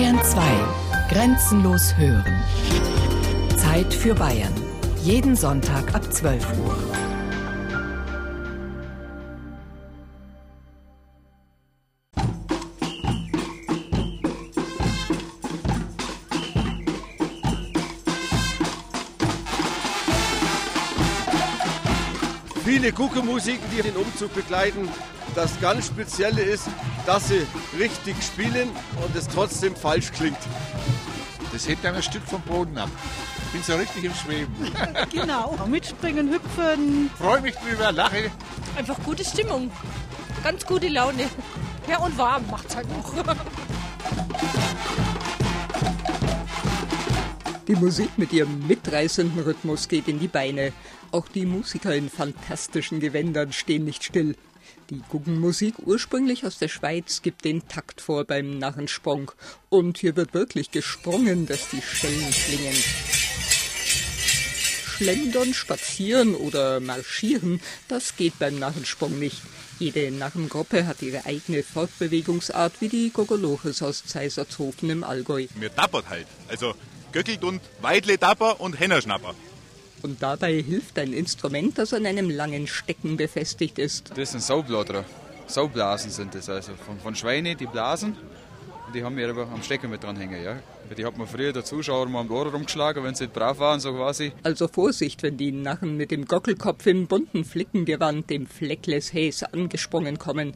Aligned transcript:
Bayern 0.00 0.24
2. 0.24 0.40
Grenzenlos 1.10 1.94
hören. 1.98 2.42
Zeit 3.58 3.92
für 3.92 4.14
Bayern. 4.14 4.54
Jeden 5.04 5.36
Sonntag 5.36 5.94
ab 5.94 6.10
12 6.10 6.42
Uhr. 6.58 6.74
Viele 22.64 22.90
Kuckuckmusiken, 22.92 23.68
die 23.70 23.82
den 23.82 23.96
Umzug 23.96 24.34
begleiten. 24.34 24.88
Das 25.34 25.60
ganz 25.60 25.86
Spezielle 25.86 26.42
ist, 26.42 26.64
dass 27.06 27.28
sie 27.28 27.46
richtig 27.78 28.16
spielen 28.22 28.68
und 29.04 29.14
es 29.14 29.28
trotzdem 29.28 29.76
falsch 29.76 30.10
klingt. 30.12 30.38
Das 31.52 31.66
hält 31.68 31.78
dann 31.82 31.94
ein 31.94 32.02
Stück 32.02 32.22
vom 32.24 32.40
Boden 32.42 32.76
ab. 32.78 32.88
Ich 33.46 33.52
bin 33.52 33.62
so 33.62 33.74
richtig 33.74 34.04
im 34.04 34.14
Schweben. 34.14 34.54
genau. 35.12 35.56
Mitspringen, 35.66 36.30
hüpfen. 36.30 37.10
Freue 37.18 37.40
mich 37.40 37.54
drüber, 37.56 37.92
lache. 37.92 38.30
Einfach 38.76 38.96
gute 39.04 39.24
Stimmung. 39.24 39.70
Ganz 40.42 40.64
gute 40.64 40.88
Laune. 40.88 41.28
Ja, 41.88 41.98
und 41.98 42.16
warm 42.16 42.46
macht's 42.50 42.76
halt 42.76 42.88
noch. 42.96 43.12
Die 47.70 47.76
Musik 47.76 48.10
mit 48.18 48.32
ihrem 48.32 48.66
mitreißenden 48.66 49.44
Rhythmus 49.44 49.86
geht 49.86 50.08
in 50.08 50.18
die 50.18 50.26
Beine. 50.26 50.72
Auch 51.12 51.28
die 51.28 51.46
Musiker 51.46 51.94
in 51.94 52.10
fantastischen 52.10 52.98
Gewändern 52.98 53.52
stehen 53.52 53.84
nicht 53.84 54.02
still. 54.02 54.34
Die 54.90 55.00
Guggenmusik, 55.08 55.74
ursprünglich 55.86 56.44
aus 56.44 56.58
der 56.58 56.66
Schweiz, 56.66 57.22
gibt 57.22 57.44
den 57.44 57.68
Takt 57.68 58.00
vor 58.00 58.24
beim 58.24 58.58
Narrensprung. 58.58 59.30
Und 59.68 59.98
hier 59.98 60.16
wird 60.16 60.34
wirklich 60.34 60.72
gesprungen, 60.72 61.46
dass 61.46 61.68
die 61.68 61.80
Schellen 61.80 62.32
klingen. 62.32 62.74
Schlendern, 64.96 65.54
spazieren 65.54 66.34
oder 66.34 66.80
marschieren, 66.80 67.60
das 67.86 68.16
geht 68.16 68.36
beim 68.40 68.58
Narrensprung 68.58 69.16
nicht. 69.16 69.42
Jede 69.78 70.10
Narrengruppe 70.10 70.86
hat 70.88 71.02
ihre 71.02 71.24
eigene 71.24 71.62
Fortbewegungsart, 71.62 72.72
wie 72.80 72.88
die 72.88 73.10
Gogoloches 73.10 73.80
aus 73.80 74.04
Zeisertshofen 74.04 74.90
im 74.90 75.04
Allgäu. 75.04 75.46
Mir 75.54 75.72
tappert 75.72 76.10
halt. 76.10 76.26
Also 76.48 76.74
Göckelt 77.12 77.44
und 77.44 77.60
Weidle 77.80 78.18
Tapper 78.18 78.60
und 78.60 78.78
Hennerschnapper. 78.78 79.34
Und 80.02 80.22
dabei 80.22 80.62
hilft 80.62 80.98
ein 80.98 81.12
Instrument, 81.12 81.78
das 81.78 81.92
an 81.92 82.06
einem 82.06 82.30
langen 82.30 82.66
Stecken 82.66 83.16
befestigt 83.16 83.78
ist. 83.78 84.12
Das 84.16 84.32
sind 84.32 84.42
Saublader. 84.42 85.04
Saublasen 85.46 86.10
sind 86.10 86.34
das, 86.34 86.48
also 86.48 86.72
von, 86.74 86.98
von 87.00 87.14
Schweine, 87.14 87.56
die 87.56 87.66
Blasen. 87.66 88.16
Die 88.92 89.04
haben 89.04 89.16
wir 89.16 89.28
aber 89.30 89.48
am 89.48 89.62
Stecken 89.62 89.90
mit 89.90 90.02
dranhängen, 90.02 90.42
ja. 90.42 90.58
Die 90.96 91.04
hat 91.04 91.16
man 91.16 91.28
früher 91.28 91.52
der 91.52 91.64
Zuschauer 91.64 92.08
mal 92.08 92.20
am 92.20 92.30
Ohr 92.30 92.46
rumgeschlagen, 92.46 93.04
wenn 93.04 93.14
sie 93.14 93.24
nicht 93.24 93.34
brav 93.34 93.58
waren, 93.60 93.78
so 93.78 93.92
quasi. 93.92 94.32
Also 94.42 94.66
Vorsicht, 94.66 95.22
wenn 95.22 95.36
die 95.36 95.52
Narren 95.52 95.96
mit 95.96 96.10
dem 96.10 96.24
Gockelkopf 96.24 96.86
im 96.86 97.06
bunten 97.06 97.44
Flickengewand, 97.44 98.28
dem 98.30 98.46
Fleckless 98.46 99.12
Haze, 99.14 99.52
angesprungen 99.52 100.18
kommen. 100.18 100.54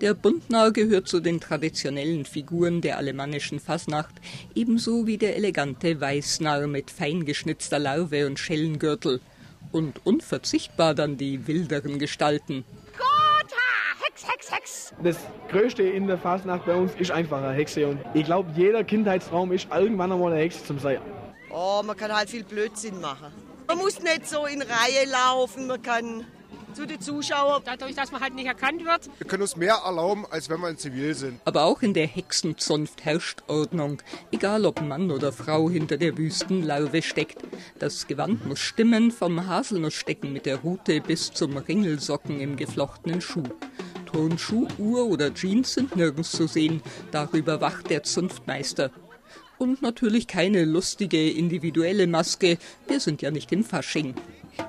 Der 0.00 0.14
Buntner 0.14 0.72
gehört 0.72 1.06
zu 1.06 1.20
den 1.20 1.38
traditionellen 1.40 2.24
Figuren 2.24 2.80
der 2.80 2.96
alemannischen 2.96 3.60
Fasnacht, 3.60 4.14
ebenso 4.56 5.06
wie 5.06 5.18
der 5.18 5.36
elegante 5.36 6.00
Weißnarr 6.00 6.66
mit 6.66 6.90
feingeschnitzter 6.90 7.78
Larve 7.78 8.26
und 8.26 8.40
Schellengürtel. 8.40 9.20
Und 9.70 10.04
unverzichtbar 10.04 10.94
dann 10.94 11.16
die 11.18 11.46
wilderen 11.46 11.98
Gestalten. 11.98 12.64
Hex, 14.48 14.50
Hex. 14.50 14.94
Das 15.02 15.16
Größte 15.48 15.82
in 15.82 16.06
der 16.06 16.18
Fasnacht 16.18 16.66
bei 16.66 16.74
uns 16.74 16.92
ist 16.96 17.10
einfach 17.10 17.42
eine 17.42 17.52
Hexe. 17.52 17.86
Und 17.86 18.00
ich 18.14 18.24
glaube, 18.24 18.50
jeder 18.54 18.84
Kindheitstraum 18.84 19.52
ist 19.52 19.68
irgendwann 19.72 20.12
einmal 20.12 20.32
eine 20.32 20.42
Hexe 20.42 20.64
zum 20.64 20.78
sein. 20.78 20.98
Oh, 21.50 21.82
man 21.84 21.96
kann 21.96 22.14
halt 22.14 22.28
viel 22.28 22.44
Blödsinn 22.44 23.00
machen. 23.00 23.32
Man 23.68 23.78
muss 23.78 24.00
nicht 24.00 24.26
so 24.26 24.46
in 24.46 24.62
Reihe 24.62 25.10
laufen, 25.10 25.66
man 25.66 25.82
kann 25.82 26.24
zu 26.74 26.86
den 26.86 27.00
Zuschauern. 27.00 27.62
Dadurch, 27.64 27.94
dass 27.94 28.12
man 28.12 28.20
halt 28.20 28.34
nicht 28.34 28.46
erkannt 28.46 28.84
wird. 28.84 29.08
Wir 29.18 29.26
können 29.26 29.42
uns 29.42 29.56
mehr 29.56 29.80
erlauben, 29.84 30.26
als 30.30 30.48
wenn 30.50 30.60
wir 30.60 30.68
in 30.68 30.76
Zivil 30.76 31.14
sind. 31.14 31.40
Aber 31.44 31.64
auch 31.64 31.82
in 31.82 31.94
der 31.94 32.06
Hexenzunft 32.06 33.04
herrscht 33.04 33.42
Ordnung. 33.48 34.02
Egal 34.30 34.66
ob 34.66 34.80
Mann 34.82 35.10
oder 35.10 35.32
Frau 35.32 35.70
hinter 35.70 35.96
der 35.96 36.16
Wüstenlarve 36.18 37.02
steckt. 37.02 37.38
Das 37.78 38.06
Gewand 38.06 38.46
muss 38.46 38.60
stimmen, 38.60 39.10
vom 39.10 39.46
Haselnussstecken 39.46 40.32
mit 40.32 40.46
der 40.46 40.58
Rute 40.58 41.00
bis 41.00 41.32
zum 41.32 41.56
Ringelsocken 41.56 42.40
im 42.40 42.56
geflochtenen 42.56 43.20
Schuh. 43.20 43.44
Turnschuh, 44.06 44.66
Uhr 44.78 45.06
oder 45.06 45.34
Jeans 45.34 45.74
sind 45.74 45.96
nirgends 45.96 46.32
zu 46.32 46.46
sehen. 46.46 46.80
Darüber 47.10 47.60
wacht 47.60 47.90
der 47.90 48.02
Zunftmeister. 48.02 48.90
Und 49.58 49.82
natürlich 49.82 50.26
keine 50.26 50.64
lustige 50.64 51.30
individuelle 51.30 52.06
Maske. 52.06 52.58
Wir 52.88 53.00
sind 53.00 53.22
ja 53.22 53.30
nicht 53.30 53.52
im 53.52 53.64
Fasching. 53.64 54.14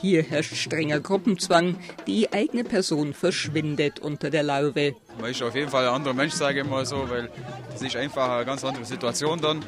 Hier 0.00 0.22
herrscht 0.22 0.54
strenger 0.54 1.00
Gruppenzwang. 1.00 1.76
Die 2.06 2.32
eigene 2.32 2.64
Person 2.64 3.14
verschwindet 3.14 3.98
unter 4.00 4.30
der 4.30 4.42
Larve. 4.42 4.94
Man 5.20 5.30
ist 5.30 5.42
auf 5.42 5.54
jeden 5.54 5.70
Fall 5.70 5.86
ein 5.86 5.94
anderer 5.94 6.14
Mensch, 6.14 6.34
sage 6.34 6.60
ich 6.60 6.66
mal 6.66 6.84
so, 6.84 7.08
weil 7.08 7.30
es 7.74 7.82
ist 7.82 7.96
einfach 7.96 8.30
eine 8.30 8.44
ganz 8.44 8.64
andere 8.64 8.84
Situation 8.84 9.40
dann. 9.40 9.64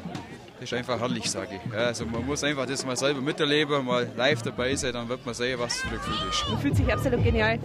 Das 0.59 0.69
ist 0.71 0.77
einfach 0.77 0.99
herrlich, 0.99 1.31
sage 1.31 1.59
ich. 1.63 1.73
Also 1.73 2.05
man 2.05 2.25
muss 2.25 2.43
einfach 2.43 2.65
das 2.65 2.85
mal 2.85 2.97
selber 2.97 3.21
miterleben, 3.21 3.85
mal 3.85 4.09
live 4.17 4.41
dabei 4.41 4.75
sein, 4.75 4.91
dann 4.91 5.07
wird 5.07 5.25
man 5.25 5.33
sehen, 5.33 5.57
was 5.57 5.81
das 5.81 5.89
Gefühl 5.89 6.29
ist. 6.29 6.49
Man 6.49 6.59
fühlt 6.59 6.75
sich 6.75 6.91
absolut 6.91 7.23
genial. 7.23 7.59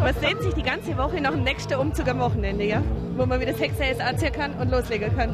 Man 0.00 0.14
sehnt 0.20 0.42
sich 0.42 0.52
die 0.54 0.62
ganze 0.62 0.96
Woche 0.96 1.20
nach 1.20 1.30
dem 1.30 1.44
nächsten 1.44 1.74
Umzug 1.74 2.08
am 2.08 2.18
Wochenende, 2.18 2.64
ja? 2.64 2.82
wo 3.16 3.26
man 3.26 3.40
wieder 3.40 3.52
das 3.52 3.60
Hexeis 3.60 4.00
anziehen 4.00 4.32
kann 4.32 4.54
und 4.54 4.70
loslegen 4.70 5.16
kann. 5.16 5.30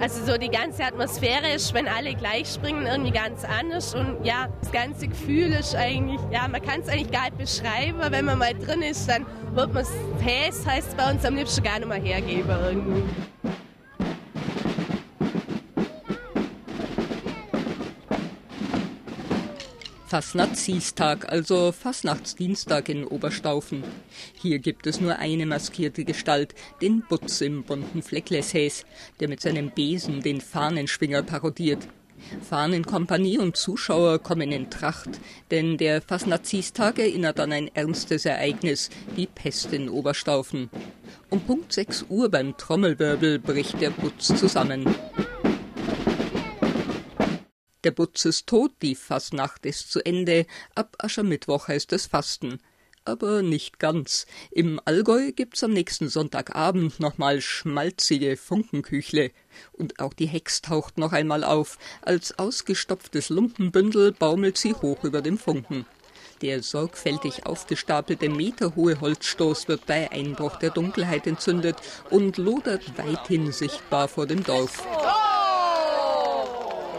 Also 0.00 0.24
so 0.26 0.36
die 0.36 0.48
ganze 0.48 0.82
Atmosphäre 0.82 1.52
ist, 1.54 1.72
wenn 1.72 1.86
alle 1.86 2.14
gleich 2.14 2.48
springen, 2.48 2.86
irgendwie 2.86 3.12
ganz 3.12 3.44
anders. 3.44 3.94
Und 3.94 4.24
ja, 4.24 4.48
das 4.60 4.72
ganze 4.72 5.06
Gefühl 5.06 5.52
ist 5.52 5.76
eigentlich, 5.76 6.20
ja, 6.32 6.48
man 6.48 6.60
kann 6.60 6.80
es 6.80 6.88
eigentlich 6.88 7.12
gar 7.12 7.30
nicht 7.30 7.38
beschreiben. 7.38 8.00
Wenn 8.10 8.24
man 8.24 8.38
mal 8.38 8.54
drin 8.54 8.82
ist, 8.82 9.08
dann 9.08 9.24
wird 9.54 9.72
man 9.72 9.84
es 9.84 9.92
heißt 10.24 10.88
es 10.88 10.94
bei 10.96 11.08
uns 11.08 11.24
am 11.24 11.36
liebsten 11.36 11.62
gar 11.62 11.78
nicht 11.78 11.88
mehr 11.88 12.02
hergeben 12.02 12.50
irgendwie. 12.50 13.02
Fastnachtstag, 20.12 21.32
also 21.32 21.72
Fastnachtsdienstag 21.72 22.90
in 22.90 23.06
Oberstaufen. 23.06 23.82
Hier 24.34 24.58
gibt 24.58 24.86
es 24.86 25.00
nur 25.00 25.16
eine 25.16 25.46
maskierte 25.46 26.04
Gestalt, 26.04 26.54
den 26.82 27.02
Butz 27.08 27.40
im 27.40 27.62
bunten 27.62 28.02
Fleckleshäs, 28.02 28.84
der 29.20 29.30
mit 29.30 29.40
seinem 29.40 29.70
Besen 29.70 30.20
den 30.20 30.42
Fahnenschwinger 30.42 31.22
parodiert. 31.22 31.88
Fahnenkompanie 32.42 33.38
und 33.38 33.56
Zuschauer 33.56 34.18
kommen 34.18 34.52
in 34.52 34.68
Tracht, 34.68 35.08
denn 35.50 35.78
der 35.78 36.02
Fastnachtstag 36.02 36.98
erinnert 36.98 37.40
an 37.40 37.50
ein 37.50 37.74
ernstes 37.74 38.26
Ereignis, 38.26 38.90
die 39.16 39.26
Pest 39.26 39.72
in 39.72 39.88
Oberstaufen. 39.88 40.68
Um 41.30 41.40
Punkt 41.40 41.72
6 41.72 42.04
Uhr 42.10 42.28
beim 42.30 42.54
Trommelwirbel 42.58 43.38
bricht 43.38 43.80
der 43.80 43.88
Butz 43.88 44.26
zusammen. 44.26 44.94
Der 47.84 47.90
Butz 47.90 48.24
ist 48.24 48.46
tot, 48.46 48.70
die 48.80 48.94
Fastnacht 48.94 49.66
ist 49.66 49.90
zu 49.90 50.04
Ende, 50.04 50.46
ab 50.76 50.94
Aschermittwoch 50.98 51.66
heißt 51.66 51.92
es 51.92 52.06
Fasten. 52.06 52.60
Aber 53.04 53.42
nicht 53.42 53.80
ganz. 53.80 54.26
Im 54.52 54.80
Allgäu 54.84 55.32
gibt's 55.32 55.64
am 55.64 55.72
nächsten 55.72 56.08
Sonntagabend 56.08 57.00
nochmal 57.00 57.40
schmalzige 57.40 58.36
Funkenküchle. 58.36 59.32
Und 59.72 59.98
auch 59.98 60.14
die 60.14 60.26
Hex 60.26 60.62
taucht 60.62 60.98
noch 60.98 61.12
einmal 61.12 61.42
auf. 61.42 61.78
Als 62.02 62.38
ausgestopftes 62.38 63.28
Lumpenbündel 63.28 64.12
baumelt 64.12 64.56
sie 64.56 64.74
hoch 64.74 65.02
über 65.02 65.20
dem 65.20 65.36
Funken. 65.36 65.84
Der 66.42 66.62
sorgfältig 66.62 67.46
aufgestapelte 67.46 68.28
meterhohe 68.28 69.00
Holzstoß 69.00 69.66
wird 69.66 69.86
bei 69.86 70.10
Einbruch 70.12 70.56
der 70.56 70.70
Dunkelheit 70.70 71.26
entzündet 71.26 71.76
und 72.10 72.36
lodert 72.36 72.96
weithin 72.96 73.50
sichtbar 73.50 74.06
vor 74.06 74.26
dem 74.26 74.44
Dorf 74.44 74.86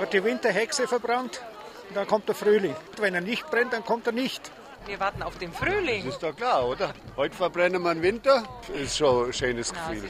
wird 0.03 0.13
die 0.13 0.23
Winterhexe 0.25 0.85
verbrannt 0.85 1.41
und 1.87 1.95
dann 1.95 2.05
kommt 2.05 2.27
der 2.27 2.35
Frühling. 2.35 2.75
Wenn 2.99 3.15
er 3.15 3.21
nicht 3.21 3.49
brennt, 3.49 3.71
dann 3.71 3.85
kommt 3.85 4.05
er 4.05 4.11
nicht. 4.11 4.51
Wir 4.85 4.99
warten 4.99 5.23
auf 5.23 5.37
den 5.37 5.53
Frühling. 5.53 6.03
Das 6.03 6.15
ist 6.15 6.23
doch 6.23 6.35
klar, 6.35 6.67
oder? 6.67 6.93
Heute 7.15 7.33
verbrennen 7.33 7.81
wir 7.81 7.93
den 7.93 8.03
Winter. 8.03 8.43
Das 8.67 8.81
ist 8.81 8.97
schon 8.97 9.27
ein 9.27 9.33
schönes 9.33 9.71
Gefühl. 9.71 10.03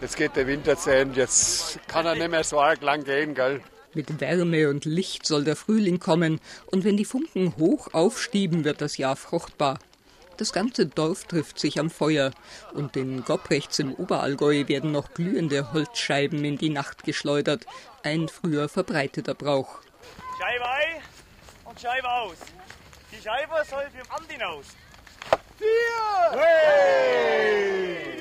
Jetzt 0.00 0.16
geht 0.16 0.36
der 0.36 0.46
Winter 0.46 0.76
zu 0.76 0.94
Ende, 0.94 1.18
jetzt 1.18 1.80
kann 1.88 2.06
er 2.06 2.14
nicht 2.14 2.30
mehr 2.30 2.44
so 2.44 2.60
arg 2.60 2.80
lang 2.80 3.02
gehen, 3.02 3.34
gell? 3.34 3.60
Mit 3.92 4.20
Wärme 4.20 4.68
und 4.68 4.84
Licht 4.84 5.26
soll 5.26 5.42
der 5.42 5.56
Frühling 5.56 5.98
kommen, 5.98 6.40
und 6.66 6.84
wenn 6.84 6.96
die 6.96 7.04
Funken 7.04 7.56
hoch 7.58 7.92
aufstieben, 7.92 8.62
wird 8.64 8.80
das 8.80 8.98
Jahr 8.98 9.16
fruchtbar. 9.16 9.80
Das 10.40 10.54
ganze 10.54 10.86
Dorf 10.86 11.24
trifft 11.24 11.58
sich 11.58 11.78
am 11.78 11.90
Feuer, 11.90 12.30
und 12.72 12.96
in 12.96 13.26
Gobrechts 13.26 13.78
im 13.78 13.92
Oberallgäu 13.92 14.66
werden 14.68 14.90
noch 14.90 15.12
glühende 15.12 15.74
Holzscheiben 15.74 16.42
in 16.46 16.56
die 16.56 16.70
Nacht 16.70 17.04
geschleudert, 17.04 17.66
ein 18.04 18.26
früher 18.26 18.70
verbreiteter 18.70 19.34
Brauch. 19.34 19.80
Scheibe 20.40 20.66
ein 20.66 21.02
und 21.66 21.78
Scheibe 21.78 22.10
aus. 22.10 22.38
Die 23.12 23.22
Scheibe 23.22 23.52
soll 23.68 23.86
für 23.90 24.10
Andi 24.14 24.42
aus. 24.42 24.64
Vier! 25.58 26.40
Hey! 26.40 28.19